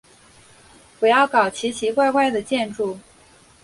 [0.99, 2.97] 不要搞奇奇怪怪的建筑。